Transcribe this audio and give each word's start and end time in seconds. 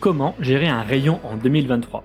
Comment 0.00 0.36
gérer 0.38 0.68
un 0.68 0.82
rayon 0.82 1.18
en 1.24 1.36
2023 1.36 2.04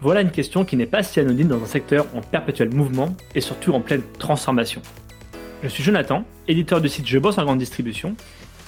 Voilà 0.00 0.20
une 0.20 0.30
question 0.30 0.66
qui 0.66 0.76
n'est 0.76 0.84
pas 0.84 1.02
si 1.02 1.18
anonyme 1.18 1.48
dans 1.48 1.62
un 1.62 1.66
secteur 1.66 2.04
en 2.14 2.20
perpétuel 2.20 2.74
mouvement 2.74 3.16
et 3.34 3.40
surtout 3.40 3.72
en 3.72 3.80
pleine 3.80 4.02
transformation. 4.18 4.82
Je 5.62 5.68
suis 5.68 5.82
Jonathan, 5.82 6.24
éditeur 6.46 6.82
du 6.82 6.90
site 6.90 7.06
Je 7.06 7.18
bosse 7.18 7.38
en 7.38 7.44
grande 7.44 7.60
distribution, 7.60 8.14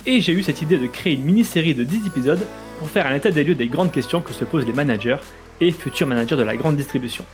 et 0.06 0.22
j'ai 0.22 0.32
eu 0.32 0.42
cette 0.42 0.62
idée 0.62 0.78
de 0.78 0.86
créer 0.86 1.14
une 1.14 1.24
mini-série 1.24 1.74
de 1.74 1.84
10 1.84 2.06
épisodes 2.06 2.40
pour 2.78 2.88
faire 2.88 3.06
un 3.06 3.14
état 3.14 3.30
des 3.30 3.44
lieux 3.44 3.54
des 3.54 3.68
grandes 3.68 3.92
questions 3.92 4.22
que 4.22 4.32
se 4.32 4.46
posent 4.46 4.64
les 4.64 4.72
managers 4.72 5.18
et 5.60 5.70
futurs 5.70 6.06
managers 6.06 6.36
de 6.36 6.42
la 6.42 6.56
grande 6.56 6.76
distribution. 6.76 7.26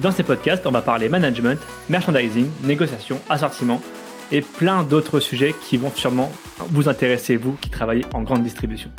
Dans 0.00 0.10
ces 0.10 0.24
podcasts, 0.24 0.66
on 0.66 0.72
va 0.72 0.82
parler 0.82 1.08
management, 1.08 1.60
merchandising, 1.88 2.48
négociation, 2.64 3.20
assortiment 3.28 3.80
et 4.32 4.40
plein 4.40 4.82
d'autres 4.82 5.20
sujets 5.20 5.54
qui 5.68 5.76
vont 5.76 5.92
sûrement 5.94 6.32
vous 6.70 6.88
intéresser, 6.88 7.36
vous 7.36 7.52
qui 7.60 7.70
travaillez 7.70 8.04
en 8.14 8.22
grande 8.22 8.42
distribution. 8.42 8.90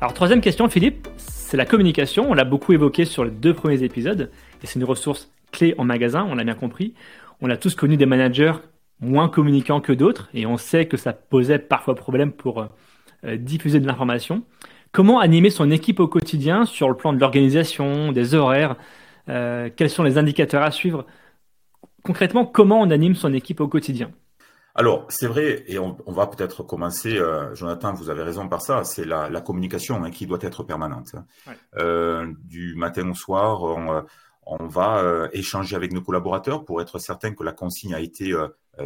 Alors 0.00 0.14
troisième 0.14 0.40
question, 0.40 0.66
Philippe, 0.70 1.08
c'est 1.18 1.58
la 1.58 1.66
communication. 1.66 2.30
On 2.30 2.32
l'a 2.32 2.44
beaucoup 2.44 2.72
évoqué 2.72 3.04
sur 3.04 3.22
les 3.22 3.30
deux 3.30 3.52
premiers 3.52 3.82
épisodes 3.82 4.30
et 4.62 4.66
c'est 4.66 4.78
une 4.78 4.84
ressource 4.84 5.30
clé 5.52 5.74
en 5.76 5.84
magasin, 5.84 6.26
on 6.30 6.34
l'a 6.34 6.44
bien 6.44 6.54
compris. 6.54 6.94
On 7.42 7.50
a 7.50 7.58
tous 7.58 7.74
connu 7.74 7.98
des 7.98 8.06
managers 8.06 8.54
moins 9.00 9.28
communicants 9.28 9.82
que 9.82 9.92
d'autres 9.92 10.30
et 10.32 10.46
on 10.46 10.56
sait 10.56 10.86
que 10.86 10.96
ça 10.96 11.12
posait 11.12 11.58
parfois 11.58 11.94
problème 11.96 12.32
pour 12.32 12.66
euh, 13.24 13.36
diffuser 13.36 13.78
de 13.78 13.86
l'information. 13.86 14.42
Comment 14.90 15.20
animer 15.20 15.50
son 15.50 15.70
équipe 15.70 16.00
au 16.00 16.08
quotidien 16.08 16.64
sur 16.64 16.88
le 16.88 16.96
plan 16.96 17.12
de 17.12 17.18
l'organisation, 17.18 18.10
des 18.10 18.34
horaires 18.34 18.76
euh, 19.28 19.68
Quels 19.76 19.90
sont 19.90 20.02
les 20.02 20.16
indicateurs 20.16 20.62
à 20.62 20.70
suivre? 20.70 21.04
Concrètement, 22.04 22.46
comment 22.46 22.80
on 22.80 22.90
anime 22.90 23.14
son 23.14 23.34
équipe 23.34 23.60
au 23.60 23.68
quotidien? 23.68 24.10
Alors, 24.80 25.04
c'est 25.10 25.26
vrai, 25.26 25.62
et 25.66 25.78
on, 25.78 25.94
va 26.06 26.26
peut-être 26.26 26.62
commencer, 26.62 27.18
euh, 27.18 27.54
Jonathan, 27.54 27.92
vous 27.92 28.08
avez 28.08 28.22
raison 28.22 28.48
par 28.48 28.62
ça, 28.62 28.82
c'est 28.82 29.04
la, 29.04 29.28
communication 29.42 30.02
hein, 30.02 30.10
qui 30.10 30.24
doit 30.24 30.38
être 30.40 30.62
permanente. 30.62 31.12
Euh, 31.76 32.32
du 32.44 32.74
matin 32.76 33.06
au 33.10 33.14
soir, 33.14 33.62
on, 33.62 34.66
va 34.68 35.28
échanger 35.34 35.76
avec 35.76 35.92
nos 35.92 36.00
collaborateurs 36.00 36.64
pour 36.64 36.80
être 36.80 36.98
certain 36.98 37.34
que 37.34 37.44
la 37.44 37.52
consigne 37.52 37.92
a 37.92 38.00
été 38.00 38.34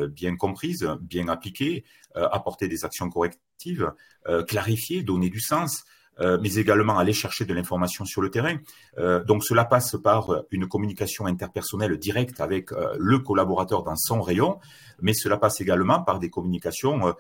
bien 0.09 0.35
comprise, 0.35 0.85
bien 1.01 1.29
appliquée, 1.29 1.85
apporter 2.17 2.67
des 2.67 2.85
actions 2.85 3.09
correctives, 3.09 3.93
clarifier, 4.49 5.05
donner 5.05 5.31
du 5.31 5.41
sens. 5.41 5.85
Euh, 6.21 6.39
mais 6.41 6.55
également 6.55 6.97
aller 6.99 7.13
chercher 7.13 7.45
de 7.45 7.53
l'information 7.53 8.05
sur 8.05 8.23
le 8.23 8.31
terrain. 8.31 8.57
Euh, 8.99 9.25
donc 9.25 9.45
cela 9.45 9.65
passe 9.65 9.97
par 10.03 10.45
une 10.51 10.69
communication 10.69 11.27
interpersonnelle 11.27 11.99
directe 11.99 12.41
avec 12.41 12.71
euh, 12.73 12.95
le 12.99 13.19
collaborateur 13.19 13.83
dans 13.83 13.97
son 13.97 14.23
rayon, 14.23 14.61
mais 15.01 15.13
cela 15.13 15.37
passe 15.37 15.61
également 15.61 16.03
par 16.03 16.19
des 16.19 16.31
communications 16.31 17.15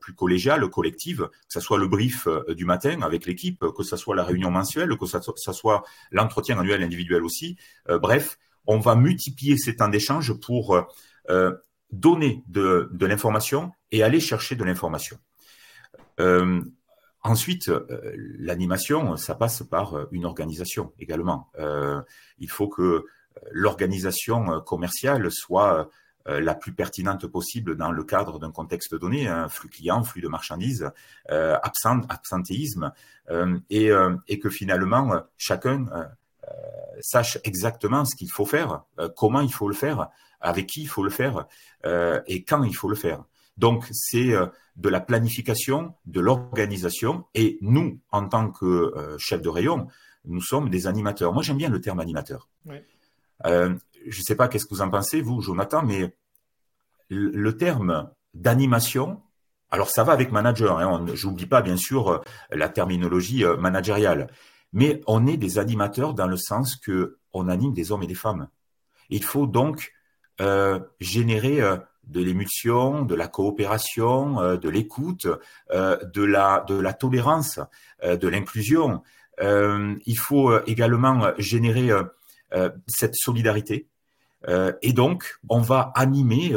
plus 0.00 0.14
collégiales, 0.14 0.68
collectives, 0.68 1.26
que 1.26 1.32
ce 1.48 1.58
soit 1.58 1.78
le 1.78 1.88
brief 1.88 2.28
du 2.50 2.64
matin 2.64 3.02
avec 3.02 3.26
l'équipe, 3.26 3.64
que 3.76 3.82
ce 3.82 3.96
soit 3.96 4.14
la 4.14 4.22
réunion 4.22 4.50
mensuelle, 4.50 4.96
que 4.96 5.06
ce 5.06 5.52
soit 5.52 5.82
l'entretien 6.12 6.58
annuel 6.60 6.82
individuel 6.84 7.24
aussi. 7.24 7.56
bref, 7.88 8.38
on 8.66 8.78
va 8.78 8.94
multiplier 8.94 9.56
ces 9.56 9.74
temps 9.74 9.88
d'échange 9.88 10.34
pour 10.34 10.78
donner 11.90 12.44
de, 12.46 12.88
de 12.92 13.06
l'information 13.06 13.72
et 13.90 14.04
aller 14.04 14.20
chercher 14.20 14.54
de 14.54 14.62
l'information. 14.62 15.18
Ensuite, 17.26 17.68
euh, 17.68 18.12
l'animation, 18.38 19.16
ça 19.16 19.34
passe 19.34 19.62
par 19.62 19.94
euh, 19.94 20.04
une 20.12 20.26
organisation 20.26 20.92
également. 20.98 21.50
Euh, 21.58 22.02
il 22.38 22.50
faut 22.50 22.68
que 22.68 23.06
l'organisation 23.50 24.60
commerciale 24.60 25.28
soit 25.32 25.90
la 26.26 26.54
plus 26.54 26.72
pertinente 26.72 27.26
possible 27.26 27.76
dans 27.76 27.90
le 27.90 28.04
cadre 28.04 28.38
d'un 28.38 28.52
contexte 28.52 28.94
donné, 28.94 29.26
un 29.26 29.48
flux 29.48 29.68
client, 29.68 30.04
flux 30.04 30.22
de 30.22 30.28
marchandises, 30.28 30.88
absent, 31.28 32.02
absentéisme, 32.08 32.92
et, 33.68 33.90
et, 34.28 34.38
que 34.38 34.48
finalement 34.48 35.20
chacun 35.36 35.86
sache 37.00 37.38
exactement 37.42 38.04
ce 38.04 38.14
qu'il 38.14 38.30
faut 38.30 38.46
faire, 38.46 38.84
comment 39.16 39.40
il 39.40 39.52
faut 39.52 39.68
le 39.68 39.74
faire, 39.74 40.08
avec 40.40 40.66
qui 40.66 40.82
il 40.82 40.88
faut 40.88 41.02
le 41.02 41.10
faire 41.10 41.46
et 42.26 42.44
quand 42.44 42.62
il 42.62 42.74
faut 42.74 42.88
le 42.88 42.96
faire. 42.96 43.24
Donc, 43.56 43.86
c'est 43.92 44.32
euh, 44.32 44.46
de 44.76 44.88
la 44.88 45.00
planification, 45.00 45.94
de 46.06 46.20
l'organisation. 46.20 47.24
Et 47.34 47.58
nous, 47.60 48.00
en 48.10 48.28
tant 48.28 48.50
que 48.50 48.64
euh, 48.64 49.16
chef 49.18 49.42
de 49.42 49.48
rayon, 49.48 49.86
nous 50.24 50.40
sommes 50.40 50.70
des 50.70 50.86
animateurs. 50.86 51.32
Moi, 51.32 51.42
j'aime 51.42 51.58
bien 51.58 51.68
le 51.68 51.80
terme 51.80 52.00
animateur. 52.00 52.48
Euh, 53.46 53.74
je 54.06 54.18
ne 54.18 54.22
sais 54.22 54.34
pas 54.34 54.48
qu'est-ce 54.48 54.64
que 54.66 54.74
vous 54.74 54.82
en 54.82 54.90
pensez, 54.90 55.20
vous, 55.20 55.40
Jonathan, 55.40 55.82
mais 55.82 56.14
le 57.10 57.56
terme 57.56 58.10
d'animation, 58.32 59.22
alors 59.70 59.90
ça 59.90 60.04
va 60.04 60.12
avec 60.12 60.32
manager. 60.32 60.78
Hein, 60.78 61.04
je 61.14 61.26
n'oublie 61.26 61.46
pas, 61.46 61.62
bien 61.62 61.76
sûr, 61.76 62.22
la 62.50 62.68
terminologie 62.68 63.44
managériale. 63.58 64.30
Mais 64.72 65.02
on 65.06 65.26
est 65.26 65.36
des 65.36 65.58
animateurs 65.58 66.14
dans 66.14 66.26
le 66.26 66.36
sens 66.36 66.76
que 66.76 67.18
on 67.32 67.48
anime 67.48 67.72
des 67.72 67.92
hommes 67.92 68.02
et 68.02 68.06
des 68.06 68.14
femmes. 68.14 68.48
Il 69.10 69.22
faut 69.22 69.46
donc 69.46 69.92
générer 71.00 71.60
de 72.06 72.22
l'émulsion, 72.22 73.02
de 73.02 73.14
la 73.14 73.28
coopération, 73.28 74.40
euh, 74.40 74.56
de 74.56 74.68
l'écoute, 74.68 75.26
euh, 75.70 75.96
de 76.12 76.22
la 76.22 76.64
de 76.68 76.74
la 76.74 76.92
tolérance, 76.92 77.60
euh, 78.02 78.16
de 78.16 78.28
l'inclusion. 78.28 79.02
il 79.40 80.18
faut 80.18 80.56
également 80.66 81.32
générer 81.38 81.90
cette 82.86 83.16
solidarité. 83.16 83.88
et 84.80 84.92
donc, 84.92 85.40
on 85.48 85.60
va 85.60 85.90
animer 85.96 86.54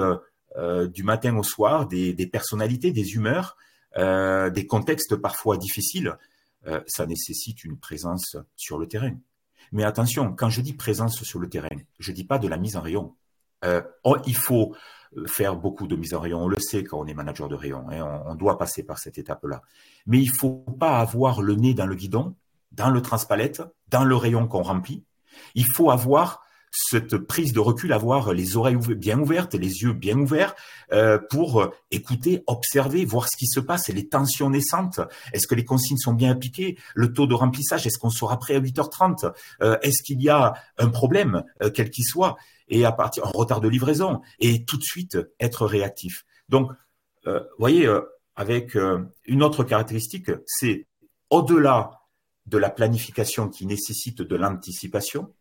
du 0.93 1.03
matin 1.03 1.35
au 1.37 1.41
soir 1.41 1.87
des, 1.87 2.13
des 2.13 2.27
personnalités, 2.27 2.91
des 2.91 3.15
humeurs, 3.15 3.57
des 3.95 4.65
contextes 4.67 5.15
parfois 5.15 5.57
difficiles. 5.57 6.15
ça 6.85 7.07
nécessite 7.07 7.63
une 7.63 7.79
présence 7.79 8.37
sur 8.55 8.77
le 8.77 8.87
terrain. 8.87 9.15
Mais 9.71 9.83
attention, 9.83 10.35
quand 10.35 10.51
je 10.51 10.61
dis 10.61 10.73
présence 10.73 11.23
sur 11.23 11.39
le 11.39 11.49
terrain, 11.49 11.77
je 11.97 12.11
dis 12.11 12.25
pas 12.25 12.37
de 12.37 12.47
la 12.47 12.57
mise 12.57 12.75
en 12.75 12.81
rayon. 12.81 13.15
Il 14.27 14.35
faut 14.35 14.75
faire 15.25 15.55
beaucoup 15.55 15.87
de 15.87 15.95
mise 15.95 16.13
en 16.13 16.19
rayon. 16.19 16.43
On 16.43 16.47
le 16.47 16.59
sait 16.59 16.83
quand 16.83 16.99
on 16.99 17.05
est 17.05 17.13
manager 17.13 17.47
de 17.47 17.55
rayon. 17.55 17.85
Hein, 17.89 18.23
on, 18.25 18.35
doit 18.35 18.57
passer 18.57 18.83
par 18.83 18.99
cette 18.99 19.17
étape-là. 19.17 19.61
Mais 20.05 20.19
il 20.19 20.29
faut 20.29 20.65
pas 20.79 20.99
avoir 20.99 21.41
le 21.41 21.55
nez 21.55 21.73
dans 21.73 21.85
le 21.85 21.95
guidon, 21.95 22.35
dans 22.71 22.89
le 22.89 23.01
transpalette, 23.01 23.61
dans 23.89 24.03
le 24.03 24.15
rayon 24.15 24.47
qu'on 24.47 24.63
remplit. 24.63 25.03
Il 25.55 25.65
faut 25.73 25.91
avoir 25.91 26.41
cette 26.71 27.17
prise 27.17 27.53
de 27.53 27.59
recul, 27.59 27.93
avoir 27.93 28.33
les 28.33 28.57
oreilles 28.57 28.77
bien 28.77 29.19
ouvertes, 29.19 29.55
les 29.55 29.81
yeux 29.81 29.93
bien 29.93 30.17
ouverts 30.17 30.53
euh, 30.91 31.17
pour 31.29 31.71
écouter, 31.91 32.43
observer, 32.45 33.05
voir 33.05 33.27
ce 33.29 33.37
qui 33.37 33.47
se 33.47 33.59
passe, 33.59 33.87
les 33.87 34.07
tensions 34.07 34.49
naissantes. 34.49 34.99
Est-ce 35.33 35.47
que 35.47 35.55
les 35.55 35.65
consignes 35.65 35.97
sont 35.97 36.13
bien 36.13 36.31
appliquées? 36.31 36.77
Le 36.93 37.13
taux 37.13 37.25
de 37.25 37.33
remplissage, 37.33 37.87
est-ce 37.87 37.97
qu'on 37.97 38.09
sera 38.09 38.37
prêt 38.37 38.55
à 38.55 38.59
8h30 38.59 39.31
euh, 39.61 39.77
Est-ce 39.81 40.03
qu'il 40.03 40.21
y 40.21 40.29
a 40.29 40.53
un 40.77 40.89
problème, 40.89 41.43
euh, 41.63 41.71
quel 41.73 41.89
qu'il 41.89 42.05
soit? 42.05 42.37
Et 42.69 42.85
à 42.85 42.91
partir 42.91 43.25
en 43.25 43.31
retard 43.31 43.61
de 43.61 43.67
livraison 43.67 44.21
et 44.39 44.65
tout 44.65 44.77
de 44.77 44.83
suite 44.83 45.17
être 45.39 45.65
réactif. 45.65 46.25
Donc, 46.49 46.71
euh, 47.27 47.41
voyez, 47.57 47.85
euh, 47.85 48.01
avec 48.35 48.75
euh, 48.75 49.03
une 49.25 49.43
autre 49.43 49.63
caractéristique, 49.63 50.31
c'est 50.45 50.87
au-delà 51.29 51.91
de 52.45 52.57
la 52.57 52.69
planification 52.69 53.49
qui 53.49 53.65
nécessite 53.65 54.21
de 54.21 54.35
l'anticipation, 54.35 55.33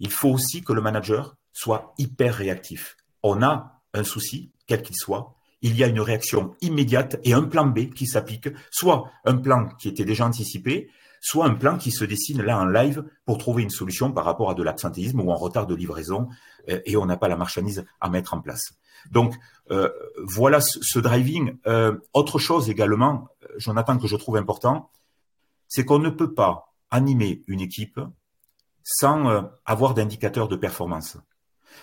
il 0.00 0.10
faut 0.10 0.30
aussi 0.30 0.62
que 0.62 0.72
le 0.72 0.80
manager 0.80 1.36
soit 1.52 1.94
hyper 1.98 2.34
réactif. 2.34 2.96
On 3.22 3.42
a 3.42 3.82
un 3.94 4.02
souci, 4.02 4.52
quel 4.66 4.82
qu'il 4.82 4.96
soit, 4.96 5.34
il 5.62 5.76
y 5.76 5.84
a 5.84 5.86
une 5.86 6.00
réaction 6.00 6.54
immédiate 6.62 7.20
et 7.22 7.34
un 7.34 7.42
plan 7.42 7.66
B 7.66 7.90
qui 7.90 8.06
s'applique, 8.06 8.48
soit 8.70 9.10
un 9.24 9.36
plan 9.36 9.68
qui 9.76 9.88
était 9.88 10.04
déjà 10.04 10.26
anticipé, 10.26 10.90
soit 11.20 11.44
un 11.44 11.54
plan 11.54 11.76
qui 11.76 11.90
se 11.90 12.04
dessine 12.04 12.42
là 12.42 12.58
en 12.58 12.64
live 12.64 13.04
pour 13.26 13.38
trouver 13.38 13.62
une 13.62 13.70
solution 13.70 14.10
par 14.10 14.24
rapport 14.24 14.50
à 14.50 14.54
de 14.54 14.62
l'absentéisme 14.62 15.20
ou 15.20 15.30
un 15.30 15.36
retard 15.36 15.66
de 15.66 15.74
livraison 15.74 16.28
euh, 16.68 16.80
et 16.86 16.96
on 16.96 17.06
n'a 17.06 17.18
pas 17.18 17.28
la 17.28 17.36
marchandise 17.36 17.84
à 18.00 18.08
mettre 18.08 18.34
en 18.34 18.40
place. 18.40 18.72
Donc 19.10 19.34
euh, 19.70 19.90
voilà 20.24 20.60
ce, 20.60 20.98
driving. 20.98 21.58
Euh, 21.66 21.96
autre 22.14 22.38
chose 22.38 22.70
également, 22.70 23.28
Jonathan, 23.58 23.98
que 23.98 24.06
je 24.06 24.16
trouve 24.16 24.36
important, 24.36 24.90
c'est 25.68 25.84
qu'on 25.84 25.98
ne 25.98 26.10
peut 26.10 26.32
pas 26.32 26.72
animer 26.90 27.44
une 27.46 27.60
équipe 27.60 28.00
sans 28.82 29.46
avoir 29.66 29.94
d'indicateurs 29.94 30.48
de 30.48 30.56
performance. 30.56 31.16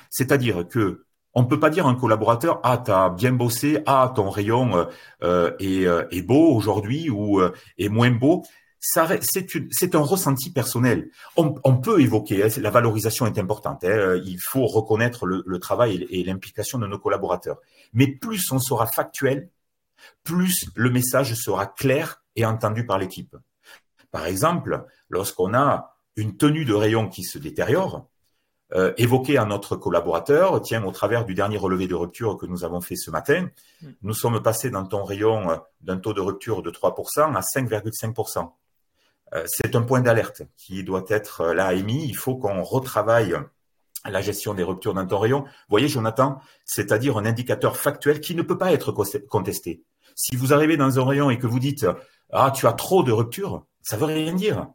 C'est-à-dire 0.09 0.67
que 0.67 1.05
on 1.33 1.43
ne 1.43 1.47
peut 1.47 1.59
pas 1.59 1.69
dire 1.69 1.85
à 1.85 1.89
un 1.89 1.95
collaborateur 1.95 2.59
ah 2.63 2.77
t'as 2.77 3.11
bien 3.11 3.31
bossé, 3.31 3.79
ah 3.85 4.11
ton 4.13 4.29
rayon 4.29 4.87
est, 5.21 6.21
beau 6.23 6.53
aujourd'hui 6.53 7.09
ou 7.09 7.39
est 7.77 7.87
moins 7.87 8.11
beau 8.11 8.43
c'est 8.79 9.95
un 9.95 9.99
ressenti 9.99 10.51
personnel. 10.51 11.09
On, 11.35 11.77
peut 11.77 12.01
évoquer, 12.01 12.43
hein, 12.43 12.47
la 12.57 12.69
valorisation 12.69 13.25
est 13.25 13.37
importante, 13.37 13.83
hein, 13.83 14.19
il 14.23 14.39
faut 14.39 14.65
reconnaître 14.65 15.25
le, 15.25 15.59
travail 15.59 16.05
et, 16.09 16.23
l'implication 16.23 16.79
de 16.79 16.87
nos 16.87 16.99
collaborateurs. 16.99 17.57
Mais 17.93 18.07
plus 18.07 18.51
on 18.51 18.59
sera 18.59 18.85
factuel, 18.87 19.49
plus 20.23 20.67
le 20.75 20.89
message 20.89 21.33
sera 21.33 21.65
clair 21.65 22.23
et 22.35 22.45
entendu 22.45 22.85
par 22.85 22.97
l'équipe. 22.97 23.35
Par 24.11 24.25
exemple, 24.25 24.85
lorsqu'on 25.09 25.53
a 25.53 25.97
une 26.15 26.37
tenue 26.37 26.65
de 26.65 26.73
rayon 26.73 27.09
qui 27.09 27.23
se 27.23 27.37
détériore, 27.37 28.07
euh, 28.73 28.93
évoquer 28.97 29.37
à 29.37 29.45
notre 29.45 29.77
collaborateur, 29.77 30.61
tiens, 30.61 30.83
au 30.83 30.91
travers 30.91 31.23
du 31.23 31.33
dernier 31.33 31.57
relevé 31.57 31.87
de 31.87 31.95
rupture 31.95 32.37
que 32.37 32.45
nous 32.45 32.65
avons 32.65 32.81
fait 32.81 32.97
ce 32.97 33.09
matin, 33.09 33.49
mm. 33.81 33.87
nous 34.01 34.13
sommes 34.13 34.41
passés 34.43 34.69
dans 34.69 34.85
ton 34.85 35.05
rayon 35.05 35.49
euh, 35.49 35.55
d'un 35.79 35.97
taux 35.97 36.13
de 36.13 36.19
rupture 36.19 36.61
de 36.61 36.69
3% 36.69 37.33
à 37.33 37.39
5,5%. 37.39 38.51
Euh, 39.33 39.43
c'est 39.47 39.75
un 39.75 39.81
point 39.81 40.01
d'alerte 40.01 40.43
qui 40.55 40.83
doit 40.83 41.05
être 41.09 41.41
euh, 41.41 41.53
là 41.53 41.73
émis. 41.73 42.05
Il 42.07 42.15
faut 42.15 42.37
qu'on 42.37 42.63
retravaille 42.63 43.35
la 44.05 44.21
gestion 44.21 44.53
des 44.53 44.63
ruptures 44.63 44.95
rayon. 44.95 45.41
Vous 45.41 45.49
voyez, 45.69 45.87
Jonathan, 45.87 46.39
c'est-à-dire 46.65 47.17
un 47.17 47.25
indicateur 47.25 47.75
factuel 47.77 48.21
qui 48.21 48.35
ne 48.35 48.41
peut 48.41 48.57
pas 48.57 48.71
être 48.71 48.93
contesté. 49.27 49.83
Si 50.15 50.35
vous 50.35 50.53
arrivez 50.53 50.77
dans 50.77 50.99
un 50.99 51.05
rayon 51.05 51.29
et 51.29 51.37
que 51.37 51.47
vous 51.47 51.59
dites 51.59 51.85
ah 52.31 52.51
tu 52.51 52.67
as 52.67 52.73
trop 52.73 53.03
de 53.03 53.11
ruptures, 53.11 53.65
ça 53.81 53.97
veut 53.97 54.05
rien 54.05 54.33
dire. 54.33 54.67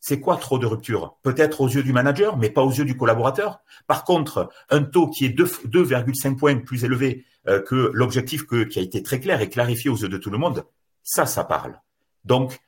C'est 0.00 0.20
quoi 0.20 0.36
trop 0.36 0.58
de 0.58 0.66
ruptures? 0.66 1.16
Peut-être 1.22 1.62
aux 1.62 1.68
yeux 1.68 1.82
du 1.82 1.92
manager, 1.92 2.36
mais 2.36 2.50
pas 2.50 2.62
aux 2.62 2.70
yeux 2.70 2.84
du 2.84 2.96
collaborateur. 2.96 3.60
Par 3.86 4.04
contre, 4.04 4.50
un 4.68 4.82
taux 4.82 5.08
qui 5.08 5.24
est 5.24 5.38
2,5 5.38 6.36
points 6.36 6.56
plus 6.56 6.84
élevé 6.84 7.24
euh, 7.48 7.62
que 7.62 7.90
l'objectif 7.94 8.46
qui 8.46 8.78
a 8.78 8.82
été 8.82 9.02
très 9.02 9.18
clair 9.20 9.40
et 9.40 9.48
clarifié 9.48 9.90
aux 9.90 9.96
yeux 9.96 10.08
de 10.08 10.18
tout 10.18 10.30
le 10.30 10.36
monde, 10.36 10.64
ça, 11.02 11.24
ça 11.24 11.44
parle. 11.44 11.80
Donc, 12.24 12.60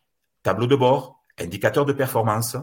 tableau 0.42 0.66
de 0.66 0.76
bord, 0.76 1.15
indicateur 1.38 1.84
de 1.84 1.92
performance, 1.92 2.56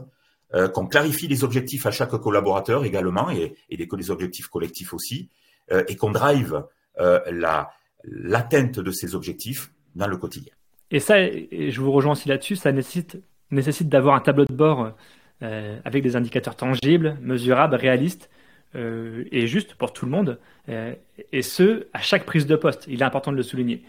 euh, 0.53 0.67
qu'on 0.67 0.87
clarifie 0.87 1.27
les 1.27 1.43
objectifs 1.43 1.85
à 1.85 1.91
chaque 1.91 2.11
collaborateur 2.11 2.85
également 2.85 3.29
et, 3.31 3.55
et 3.69 3.77
les, 3.77 4.11
objectifs 4.11 4.47
collectifs 4.47 4.93
aussi, 4.93 5.29
euh, 5.71 5.83
et 5.87 5.95
qu'on 5.95 6.11
drive 6.11 6.63
la 6.97 7.71
l'atteinte 8.03 8.79
de 8.79 8.91
ces 8.91 9.15
objectifs 9.15 9.71
dans 9.95 10.07
le 10.07 10.17
quotidien. 10.17 10.53
Et 10.91 10.99
ça, 10.99 11.15
je 11.25 11.79
vous 11.79 11.91
rejoins 11.91 12.11
aussi 12.11 12.29
là-dessus, 12.29 12.55
ça 12.55 12.71
nécessite 12.71 13.89
d'avoir 13.89 14.15
un 14.15 14.19
tableau 14.19 14.45
de 14.45 14.53
bord 14.53 14.93
euh, 15.41 15.79
avec 15.83 16.03
des 16.03 16.15
indicateurs 16.15 16.55
tangibles, 16.55 17.17
mesurables, 17.21 17.75
réalistes 17.75 18.29
euh, 18.75 19.25
et 19.31 19.47
justes 19.47 19.75
pour 19.75 19.91
tout 19.91 20.05
le 20.05 20.11
monde, 20.11 20.39
euh, 20.69 20.93
et 21.31 21.41
ce, 21.41 21.87
à 21.93 21.99
chaque 21.99 22.25
prise 22.25 22.45
de 22.45 22.55
poste. 22.55 22.85
Il 22.87 23.01
est 23.01 23.05
important 23.05 23.31
de 23.31 23.37
le 23.37 23.43
souligner. 23.43 23.83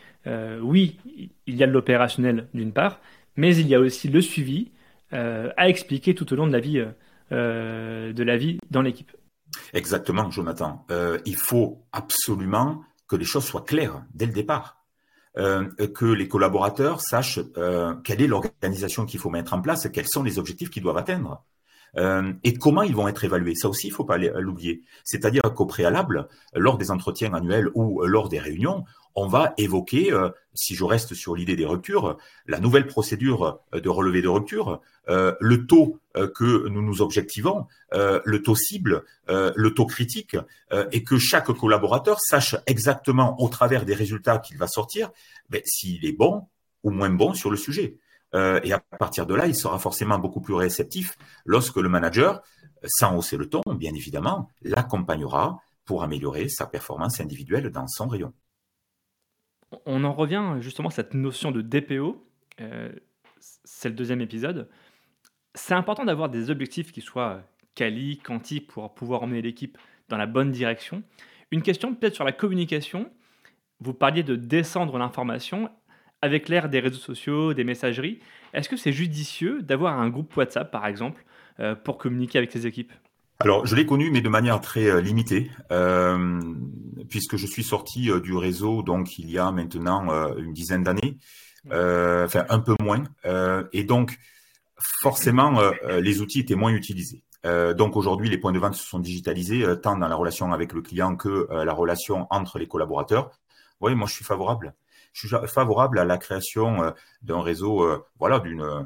oui, 0.62 0.98
il 1.46 1.54
y 1.54 1.62
a 1.62 1.66
de 1.66 1.72
l'opérationnel 1.72 2.48
d'une 2.54 2.72
part, 2.72 3.00
mais 3.36 3.56
il 3.56 3.66
y 3.66 3.74
a 3.74 3.80
aussi 3.80 4.08
le 4.08 4.20
suivi 4.20 4.70
à 5.12 5.68
expliquer 5.68 6.14
tout 6.14 6.32
au 6.32 6.36
long 6.36 6.46
de 6.46 6.52
la 6.52 6.58
vie, 6.58 6.84
de 7.30 8.22
la 8.22 8.36
vie 8.36 8.58
dans 8.70 8.82
l'équipe. 8.82 9.12
Exactement, 9.72 10.30
Jonathan. 10.30 10.84
il 11.24 11.36
faut 11.36 11.84
absolument 11.92 12.82
que 13.06 13.14
les 13.16 13.24
choses 13.24 13.44
soient 13.44 13.64
claires 13.64 14.02
dès 14.12 14.26
le 14.26 14.32
départ. 14.32 14.84
Euh, 15.36 15.68
que 15.88 16.04
les 16.04 16.28
collaborateurs 16.28 17.00
sachent 17.00 17.40
euh, 17.56 17.94
quelle 18.04 18.22
est 18.22 18.28
l'organisation 18.28 19.04
qu'il 19.04 19.18
faut 19.18 19.30
mettre 19.30 19.52
en 19.52 19.60
place, 19.60 19.88
quels 19.92 20.06
sont 20.06 20.22
les 20.22 20.38
objectifs 20.38 20.70
qu'ils 20.70 20.84
doivent 20.84 20.96
atteindre. 20.96 21.42
Euh, 21.96 22.32
et 22.42 22.54
comment 22.54 22.82
ils 22.82 22.94
vont 22.94 23.08
être 23.08 23.24
évalués? 23.24 23.54
Ça 23.54 23.68
aussi, 23.68 23.88
il 23.88 23.92
faut 23.92 24.04
pas 24.04 24.18
l'oublier. 24.18 24.82
C'est-à-dire 25.04 25.42
qu'au 25.54 25.66
préalable, 25.66 26.28
lors 26.54 26.78
des 26.78 26.90
entretiens 26.90 27.34
annuels 27.34 27.70
ou 27.74 28.02
lors 28.04 28.28
des 28.28 28.38
réunions, 28.38 28.84
on 29.16 29.28
va 29.28 29.54
évoquer, 29.58 30.12
euh, 30.12 30.30
si 30.54 30.74
je 30.74 30.82
reste 30.82 31.14
sur 31.14 31.36
l'idée 31.36 31.54
des 31.54 31.66
ruptures, 31.66 32.18
la 32.46 32.58
nouvelle 32.58 32.86
procédure 32.86 33.60
de 33.72 33.88
relevé 33.88 34.22
de 34.22 34.28
rupture, 34.28 34.80
euh, 35.08 35.34
le 35.40 35.66
taux 35.66 35.98
que 36.36 36.68
nous 36.68 36.80
nous 36.80 37.02
objectivons, 37.02 37.66
le 37.90 38.38
taux 38.38 38.54
cible, 38.54 39.02
le 39.26 39.68
taux 39.70 39.84
critique, 39.84 40.36
et 40.92 41.02
que 41.02 41.18
chaque 41.18 41.50
collaborateur 41.50 42.20
sache 42.20 42.54
exactement 42.68 43.34
au 43.42 43.48
travers 43.48 43.84
des 43.84 43.94
résultats 43.94 44.38
qu'il 44.38 44.56
va 44.56 44.68
sortir, 44.68 45.10
ben, 45.50 45.60
s'il 45.64 46.06
est 46.06 46.12
bon 46.12 46.46
ou 46.84 46.90
moins 46.90 47.10
bon 47.10 47.34
sur 47.34 47.50
le 47.50 47.56
sujet. 47.56 47.98
Euh, 48.34 48.60
et 48.64 48.72
à 48.72 48.80
partir 48.80 49.26
de 49.26 49.34
là, 49.34 49.46
il 49.46 49.54
sera 49.54 49.78
forcément 49.78 50.18
beaucoup 50.18 50.40
plus 50.40 50.54
réceptif 50.54 51.16
lorsque 51.44 51.76
le 51.76 51.88
manager, 51.88 52.42
sans 52.84 53.16
hausser 53.16 53.36
le 53.36 53.48
ton, 53.48 53.60
bien 53.74 53.94
évidemment, 53.94 54.50
l'accompagnera 54.62 55.60
pour 55.84 56.02
améliorer 56.02 56.48
sa 56.48 56.66
performance 56.66 57.20
individuelle 57.20 57.70
dans 57.70 57.86
son 57.86 58.08
rayon. 58.08 58.32
On 59.86 60.04
en 60.04 60.12
revient 60.12 60.56
justement 60.60 60.88
à 60.88 60.92
cette 60.92 61.14
notion 61.14 61.50
de 61.50 61.60
DPO. 61.60 62.24
Euh, 62.60 62.92
c'est 63.64 63.88
le 63.88 63.94
deuxième 63.94 64.20
épisode. 64.20 64.68
C'est 65.54 65.74
important 65.74 66.04
d'avoir 66.04 66.28
des 66.28 66.50
objectifs 66.50 66.92
qui 66.92 67.00
soient 67.00 67.42
quali, 67.74 68.18
quanti, 68.18 68.60
pour 68.60 68.94
pouvoir 68.94 69.22
emmener 69.22 69.42
l'équipe 69.42 69.78
dans 70.08 70.16
la 70.16 70.26
bonne 70.26 70.50
direction. 70.50 71.02
Une 71.50 71.62
question 71.62 71.94
peut-être 71.94 72.14
sur 72.14 72.24
la 72.24 72.32
communication. 72.32 73.10
Vous 73.80 73.94
parliez 73.94 74.22
de 74.22 74.36
descendre 74.36 74.98
l'information 74.98 75.70
avec 76.24 76.48
l'ère 76.48 76.70
des 76.70 76.80
réseaux 76.80 76.98
sociaux, 76.98 77.52
des 77.52 77.64
messageries, 77.64 78.18
est-ce 78.54 78.70
que 78.70 78.78
c'est 78.78 78.92
judicieux 78.92 79.60
d'avoir 79.60 80.00
un 80.00 80.08
groupe 80.08 80.34
WhatsApp, 80.34 80.70
par 80.70 80.86
exemple, 80.86 81.22
euh, 81.60 81.74
pour 81.74 81.98
communiquer 81.98 82.38
avec 82.38 82.50
ses 82.50 82.66
équipes? 82.66 82.92
Alors, 83.40 83.66
je 83.66 83.76
l'ai 83.76 83.84
connu, 83.84 84.10
mais 84.10 84.22
de 84.22 84.30
manière 84.30 84.58
très 84.62 84.86
euh, 84.86 85.02
limitée, 85.02 85.50
euh, 85.70 86.40
puisque 87.10 87.36
je 87.36 87.46
suis 87.46 87.62
sorti 87.62 88.10
du 88.22 88.34
réseau 88.34 88.82
donc 88.82 89.18
il 89.18 89.30
y 89.30 89.36
a 89.36 89.50
maintenant 89.50 90.34
une 90.38 90.54
dizaine 90.54 90.82
d'années, 90.82 91.18
enfin 91.66 92.46
un 92.48 92.60
peu 92.60 92.74
moins, 92.80 93.04
et 93.72 93.84
donc 93.84 94.18
forcément 94.78 95.60
les 96.00 96.20
outils 96.22 96.40
étaient 96.40 96.54
moins 96.54 96.72
utilisés. 96.72 97.22
donc 97.76 97.96
aujourd'hui, 97.96 98.30
les 98.30 98.38
points 98.38 98.52
de 98.52 98.58
vente 98.58 98.74
se 98.74 98.86
sont 98.86 98.98
digitalisés, 98.98 99.64
tant 99.82 99.98
dans 99.98 100.08
la 100.08 100.16
relation 100.16 100.52
avec 100.52 100.72
le 100.72 100.80
client 100.80 101.16
que 101.16 101.46
la 101.50 101.72
relation 101.74 102.26
entre 102.30 102.58
les 102.58 102.66
collaborateurs. 102.66 103.30
Oui, 103.80 103.94
moi 103.94 104.06
je 104.08 104.14
suis 104.14 104.24
favorable 104.24 104.74
je 105.14 105.28
suis 105.28 105.36
favorable 105.46 105.98
à 105.98 106.04
la 106.04 106.18
création 106.18 106.82
euh, 106.82 106.90
d'un 107.22 107.40
réseau, 107.40 107.84
euh, 107.84 108.04
voilà, 108.18 108.40
d'une 108.40 108.60
euh, 108.60 108.82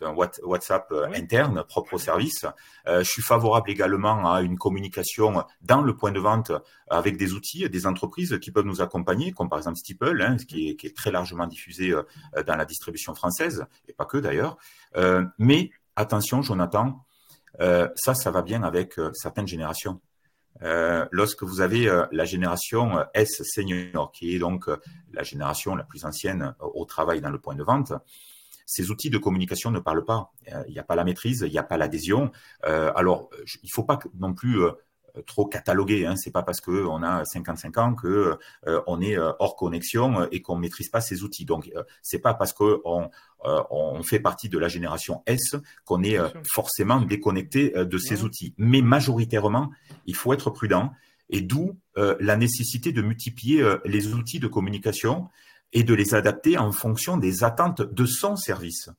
d'un 0.00 0.14
WhatsApp 0.42 0.92
interne 1.14 1.62
propre 1.62 1.94
au 1.94 1.98
service. 1.98 2.44
je 2.88 3.04
suis 3.04 3.22
favorable 3.22 3.70
également 3.70 4.32
à 4.32 4.42
une 4.42 4.58
communication 4.58 5.44
dans 5.60 5.80
le 5.80 5.94
point 5.94 6.10
de 6.10 6.18
vente 6.18 6.50
avec 6.90 7.16
des 7.16 7.34
outils, 7.34 7.70
des 7.70 7.86
entreprises 7.86 8.36
qui 8.42 8.50
peuvent 8.50 8.64
nous 8.64 8.80
accompagner, 8.80 9.30
comme 9.30 9.48
par 9.48 9.60
exemple 9.60 9.76
Steeple, 9.76 10.20
hein, 10.20 10.38
qui, 10.38 10.70
est, 10.70 10.74
qui, 10.74 10.88
est, 10.88 10.96
très 10.96 11.12
largement 11.12 11.46
diffusé 11.46 11.94
dans 12.44 12.56
la 12.56 12.64
distribution 12.64 13.14
française, 13.14 13.64
et 13.86 13.92
pas 13.92 14.04
que 14.04 14.18
d'ailleurs. 14.18 14.56
mais 15.38 15.70
attention, 15.94 16.42
Jonathan, 16.42 17.06
ça, 17.60 18.14
ça 18.14 18.30
va 18.32 18.42
bien 18.42 18.64
avec 18.64 18.96
certaines 19.12 19.46
générations. 19.46 20.00
Euh, 20.62 21.06
lorsque 21.10 21.42
vous 21.42 21.60
avez 21.60 21.88
euh, 21.88 22.06
la 22.12 22.24
génération 22.24 22.98
euh, 22.98 23.04
S 23.14 23.42
senior, 23.42 24.12
qui 24.12 24.34
est 24.34 24.38
donc 24.38 24.66
la 25.12 25.22
génération 25.22 25.74
la 25.74 25.84
plus 25.84 26.04
ancienne 26.04 26.54
au 26.60 26.84
travail 26.84 27.20
dans 27.20 27.30
le 27.30 27.38
point 27.38 27.54
de 27.54 27.62
vente, 27.62 27.92
ces 28.64 28.90
outils 28.90 29.10
de 29.10 29.18
communication 29.18 29.70
ne 29.70 29.80
parlent 29.80 30.04
pas. 30.04 30.32
Il 30.68 30.72
n'y 30.72 30.78
a 30.78 30.84
pas 30.84 30.94
la 30.94 31.04
maîtrise, 31.04 31.44
il 31.46 31.52
n'y 31.52 31.58
a 31.58 31.62
pas 31.62 31.76
l'adhésion. 31.76 32.30
alors, 32.62 33.28
il 33.62 33.66
ne 33.66 33.70
faut 33.70 33.84
pas 33.84 33.98
non 34.18 34.32
plus 34.34 34.62
euh, 34.62 34.70
trop 35.26 35.46
catalogué. 35.46 36.06
Hein. 36.06 36.16
C'est 36.16 36.30
pas 36.30 36.42
parce 36.42 36.60
que 36.60 36.84
on 36.86 37.02
a 37.02 37.24
55 37.24 37.78
ans 37.78 37.94
que 37.94 38.38
euh, 38.66 38.80
on 38.86 39.00
est 39.00 39.18
euh, 39.18 39.32
hors 39.38 39.56
connexion 39.56 40.28
et 40.30 40.42
qu'on 40.42 40.56
maîtrise 40.56 40.88
pas 40.88 41.00
ces 41.00 41.22
outils. 41.22 41.44
Donc 41.44 41.70
c'est 42.02 42.18
pas 42.18 42.34
parce 42.34 42.52
que 42.52 42.80
on, 42.84 43.10
on 43.44 44.02
fait 44.02 44.20
partie 44.20 44.48
de 44.48 44.58
la 44.58 44.68
génération 44.68 45.22
S 45.26 45.56
qu'on 45.84 46.02
est 46.02 46.18
forcément 46.52 47.00
déconnecté 47.00 47.70
de 47.70 47.98
ces 47.98 48.22
outils. 48.22 48.54
Mais 48.56 48.82
majoritairement, 48.82 49.70
il 50.06 50.14
faut 50.14 50.32
être 50.32 50.50
prudent 50.50 50.92
et 51.28 51.40
d'où 51.40 51.76
la 51.96 52.36
nécessité 52.36 52.92
de 52.92 53.02
multiplier 53.02 53.76
les 53.84 54.14
outils 54.14 54.38
de 54.38 54.46
communication 54.46 55.28
et 55.72 55.82
de 55.82 55.94
les 55.94 56.14
adapter 56.14 56.58
en 56.58 56.70
fonction 56.72 57.16
des 57.16 57.44
attentes 57.44 57.82
de 57.82 58.06
son 58.06 58.36
service. 58.36 58.90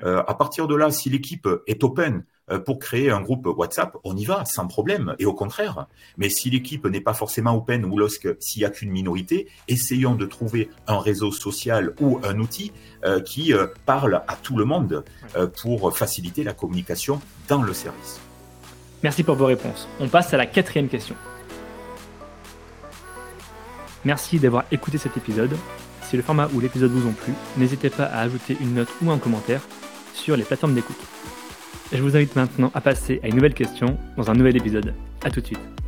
À 0.00 0.34
partir 0.34 0.66
de 0.66 0.74
là, 0.74 0.90
si 0.90 1.10
l'équipe 1.10 1.48
est 1.66 1.84
open 1.84 2.24
euh, 2.50 2.58
pour 2.58 2.78
créer 2.78 3.10
un 3.10 3.20
groupe 3.20 3.46
WhatsApp, 3.46 3.96
on 4.04 4.16
y 4.16 4.24
va 4.24 4.44
sans 4.44 4.66
problème 4.66 5.14
et 5.18 5.26
au 5.26 5.34
contraire. 5.34 5.86
Mais 6.16 6.28
si 6.28 6.50
l'équipe 6.50 6.84
n'est 6.86 7.00
pas 7.00 7.14
forcément 7.14 7.54
open 7.54 7.84
ou 7.84 7.96
lorsque 7.98 8.28
s'il 8.40 8.60
n'y 8.60 8.66
a 8.66 8.70
qu'une 8.70 8.90
minorité, 8.90 9.48
essayons 9.68 10.14
de 10.14 10.26
trouver 10.26 10.68
un 10.86 10.98
réseau 10.98 11.30
social 11.30 11.94
ou 12.00 12.18
un 12.24 12.38
outil 12.38 12.72
euh, 13.04 13.20
qui 13.20 13.52
euh, 13.52 13.68
parle 13.86 14.22
à 14.26 14.36
tout 14.36 14.56
le 14.56 14.64
monde 14.64 15.04
pour 15.62 15.96
faciliter 15.96 16.44
la 16.44 16.52
communication 16.52 17.20
dans 17.48 17.62
le 17.62 17.72
service. 17.72 18.20
Merci 19.02 19.22
pour 19.22 19.36
vos 19.36 19.46
réponses. 19.46 19.88
On 19.98 20.08
passe 20.08 20.34
à 20.34 20.36
la 20.36 20.46
quatrième 20.46 20.88
question. 20.88 21.14
Merci 24.04 24.38
d'avoir 24.38 24.64
écouté 24.70 24.98
cet 24.98 25.16
épisode. 25.16 25.56
Si 26.02 26.16
le 26.16 26.22
format 26.22 26.48
ou 26.52 26.60
l'épisode 26.60 26.90
vous 26.90 27.08
ont 27.08 27.12
plu, 27.12 27.32
n'hésitez 27.56 27.88
pas 27.88 28.04
à 28.04 28.20
ajouter 28.20 28.56
une 28.60 28.74
note 28.74 28.90
ou 29.00 29.10
un 29.10 29.18
commentaire 29.18 29.62
sur 30.14 30.36
les 30.36 30.44
plateformes 30.44 30.74
d'écoute. 30.74 30.96
Je 31.92 32.02
vous 32.02 32.16
invite 32.16 32.36
maintenant 32.36 32.70
à 32.74 32.80
passer 32.80 33.20
à 33.22 33.28
une 33.28 33.34
nouvelle 33.34 33.54
question 33.54 33.98
dans 34.16 34.30
un 34.30 34.34
nouvel 34.34 34.56
épisode. 34.56 34.94
A 35.24 35.30
tout 35.30 35.40
de 35.40 35.46
suite. 35.46 35.81